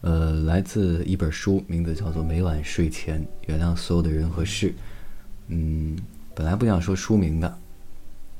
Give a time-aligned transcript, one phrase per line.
[0.00, 4.70] 呃，来自一本书，名字叫做《每晚睡前原谅所有的人和事》。
[5.48, 5.98] 嗯，
[6.34, 7.58] 本来不想说书名的，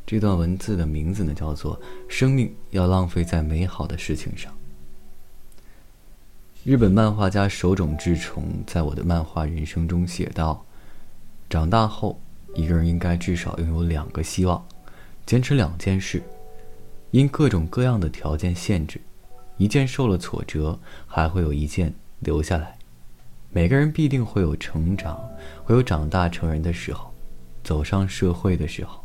[0.07, 1.77] 这段文字的名字呢叫做
[2.09, 4.53] 《生命要浪费在美好的事情上》。
[6.65, 10.65] 日本漫画家手冢治虫在我的漫画人生中写道
[11.51, 12.21] ：“长大后，
[12.55, 14.65] 一个人应该至少拥有两个希望，
[15.27, 16.23] 坚持两件事，
[17.11, 19.01] 因各种各样的条件限制。”
[19.59, 22.79] 一件受了挫折，还会有一件留下来。
[23.51, 25.29] 每个人必定会有成长，
[25.65, 27.13] 会有长大成人的时候，
[27.63, 29.05] 走上社会的时候，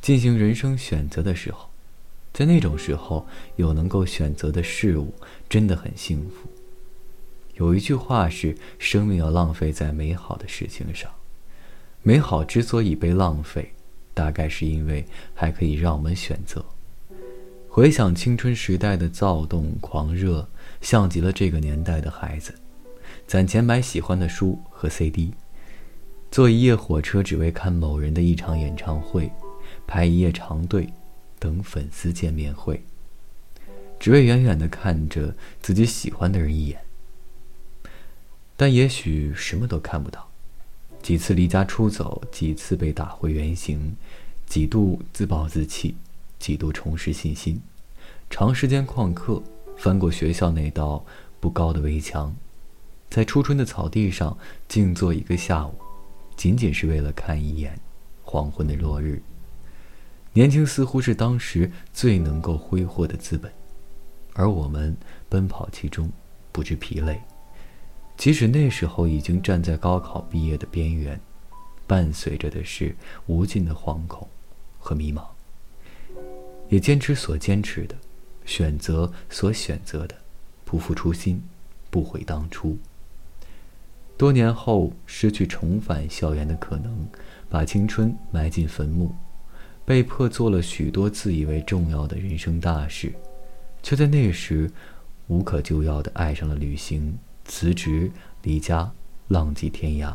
[0.00, 1.70] 进行人生选择的时候，
[2.32, 5.14] 在那种时候有能够选择的事物，
[5.48, 6.48] 真的很幸福。
[7.54, 11.10] 有一句话是：生命要浪费在美好的事情上。
[12.02, 13.72] 美好之所以被浪费，
[14.12, 16.64] 大概是因为还可以让我们选择。
[17.74, 20.46] 回想青春时代的躁动狂热，
[20.82, 22.54] 像极了这个年代的孩子，
[23.26, 25.32] 攒钱买喜欢的书和 CD，
[26.30, 29.32] 坐一夜火车只为看某人的一场演唱会，
[29.86, 30.86] 排一夜长队，
[31.38, 32.84] 等粉丝见面会，
[33.98, 36.78] 只为远远的看着自己喜欢的人一眼。
[38.54, 40.28] 但也许什么都看不到，
[41.00, 43.96] 几次离家出走，几次被打回原形，
[44.44, 45.96] 几度自暴自弃。
[46.38, 47.62] 几度重拾信心，
[48.32, 49.42] 长时间旷课，
[49.76, 51.04] 翻过学校那道
[51.38, 52.34] 不高的围墙，
[53.10, 55.74] 在初春的草地上静坐一个下午，
[56.34, 57.78] 仅仅是为了看一眼
[58.22, 59.22] 黄昏的落日。
[60.32, 63.52] 年轻似乎是当时最能够挥霍的资本，
[64.32, 64.96] 而我们
[65.28, 66.10] 奔跑其中，
[66.52, 67.20] 不知疲累。
[68.16, 71.20] 即使那时候已经站在高考毕业的边缘，
[71.86, 72.96] 伴随着的是
[73.26, 74.26] 无尽的惶恐
[74.78, 75.22] 和迷茫。
[76.70, 77.94] 也坚持所坚持的，
[78.44, 80.14] 选择所选择的，
[80.64, 81.42] 不负初心，
[81.90, 82.78] 不悔当初。
[84.16, 87.08] 多年后失去重返校园的可能，
[87.48, 89.14] 把青春埋进坟墓，
[89.84, 93.12] 被迫做了许多自以为重要的人生大事，
[93.82, 94.70] 却在那时
[95.26, 98.10] 无可救药的爱上了旅行，辞职
[98.42, 98.92] 离家，
[99.28, 100.14] 浪迹天涯，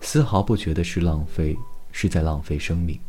[0.00, 1.56] 丝毫不觉得是浪费，
[1.90, 3.00] 是在浪费生命。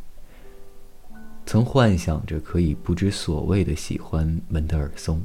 [1.47, 5.21] 曾幻想着可以不知所谓的喜欢门德尔松，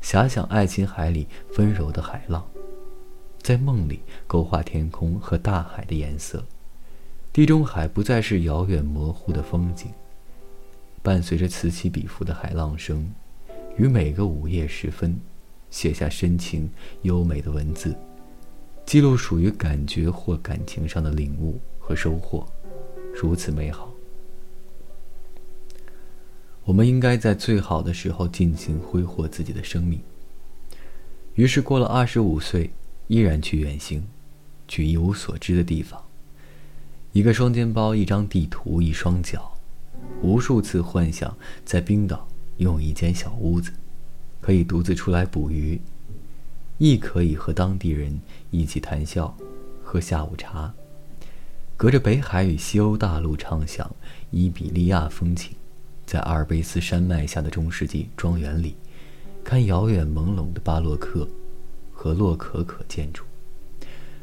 [0.00, 1.26] 遐想爱琴海里
[1.56, 2.46] 温柔的海浪，
[3.42, 6.44] 在梦里勾画天空和大海的颜色，
[7.32, 9.90] 地中海不再是遥远模糊的风景，
[11.02, 13.12] 伴随着此起彼伏的海浪声，
[13.76, 15.18] 于每个午夜时分，
[15.70, 16.70] 写下深情
[17.02, 17.96] 优美的文字，
[18.86, 22.46] 记录属于感觉或感情上的领悟和收获，
[23.12, 23.92] 如此美好。
[26.68, 29.98] 我们应该在最好的时候尽情挥霍自己的生命。
[31.34, 32.70] 于是过了二十五岁，
[33.06, 34.06] 依然去远行，
[34.68, 35.98] 去一无所知的地方。
[37.12, 39.50] 一个双肩包，一张地图，一双脚，
[40.20, 41.34] 无数次幻想
[41.64, 43.72] 在冰岛拥有一间小屋子，
[44.42, 45.80] 可以独自出来捕鱼，
[46.76, 49.34] 亦可以和当地人一起谈笑，
[49.82, 50.74] 喝下午茶，
[51.78, 53.90] 隔着北海与西欧大陆畅想
[54.30, 55.56] 伊比利亚风情。
[56.08, 58.74] 在阿尔卑斯山脉下的中世纪庄园里，
[59.44, 61.28] 看遥远朦胧的巴洛克
[61.92, 63.24] 和洛可可建筑，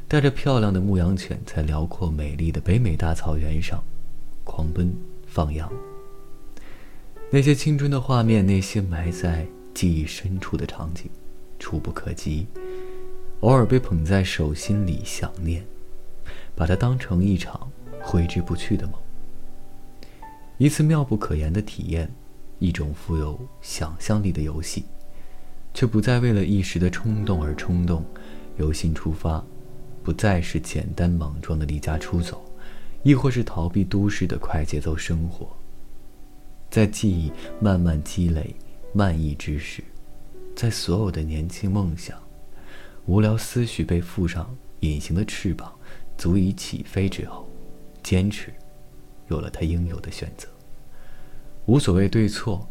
[0.08, 3.84] 带着漂亮的牧羊犬在辽阔美丽的北美大草原上
[4.44, 4.92] 狂奔
[5.28, 5.72] 放羊。
[7.30, 11.08] 那些青春的画面，那些埋在记忆深处的场景，
[11.60, 12.48] 触不可及，
[13.42, 15.64] 偶尔被捧在手心里想念，
[16.56, 17.70] 把它当成一场
[18.02, 18.96] 挥之不去的梦。
[20.58, 22.10] 一次妙不可言的体验，
[22.60, 24.86] 一种富有想象力的游戏，
[25.74, 28.06] 却不再为了一时的冲动而冲动，
[28.58, 29.44] 由心出发，
[30.02, 32.42] 不再是简单莽撞的离家出走，
[33.04, 35.50] 亦或是逃避都市的快节奏生活。
[36.70, 37.30] 在记忆
[37.60, 38.56] 慢慢积累、
[38.94, 39.84] 漫溢之时，
[40.56, 42.18] 在所有的年轻梦想、
[43.08, 45.74] 无聊思绪被附上隐形的翅膀，
[46.18, 47.46] 足以起飞之后，
[48.02, 48.54] 坚持。
[49.28, 50.48] 有了他应有的选择，
[51.66, 52.68] 无所谓对错，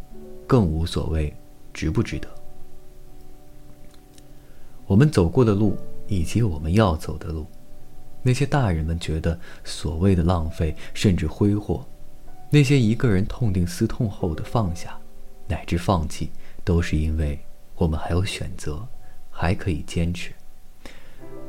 [0.47, 1.35] 更无所谓
[1.73, 2.29] 值不值得。
[4.87, 7.47] 我们走过的路，以及我们要走的路，
[8.23, 11.85] 那些大人们觉得所谓的浪费，甚至挥霍，
[12.51, 14.99] 那些一个人痛定思痛后的放下，
[15.49, 16.31] 乃至放弃，
[16.63, 17.39] 都是因为
[17.77, 18.87] 我们还有选择，
[19.31, 20.33] 还可以坚持。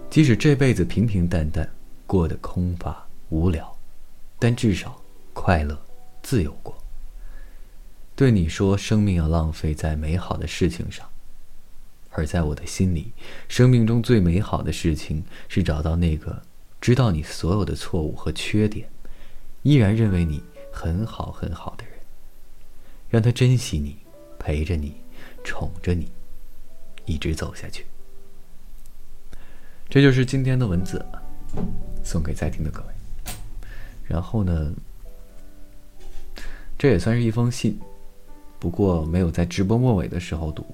[0.10, 1.70] 即使这辈子平平淡淡，
[2.08, 3.75] 过得空乏无聊。
[4.38, 5.02] 但至少
[5.34, 5.80] 快乐、
[6.22, 6.78] 自由过。
[8.16, 11.10] 对你说，生命要浪费在美好的事情上，
[12.12, 13.12] 而在我的心里，
[13.50, 16.42] 生命中最美好的事情是找到那个
[16.80, 18.90] 知道你所有的错误和缺点，
[19.64, 20.42] 依然认为你
[20.72, 21.94] 很好很好的人，
[23.10, 23.98] 让他珍惜你，
[24.40, 24.96] 陪着你，
[25.44, 26.10] 宠着你，
[27.06, 27.86] 一直走下去。
[29.90, 31.06] 这就是今天的文字，
[32.04, 32.88] 送给在听的各位。
[34.08, 34.74] 然后呢，
[36.78, 37.80] 这也算是一封信，
[38.60, 40.66] 不过没有在直播末尾的时候读。